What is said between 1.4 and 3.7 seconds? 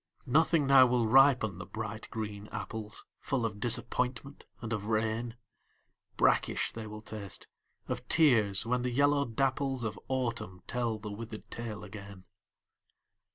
the bright green apples, Full of